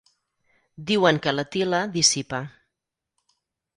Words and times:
Diuen 0.91 1.21
que 1.25 1.33
la 1.35 1.45
til·la 1.57 1.83
dissipa. 1.99 2.41